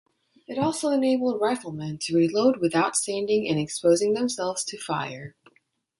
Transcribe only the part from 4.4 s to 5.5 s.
to fire.